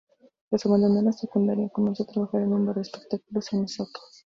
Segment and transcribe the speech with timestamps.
[0.49, 4.01] Tras abandonar la secundaria, comenzó a trabajar en un bar de espectáculos en Osaka.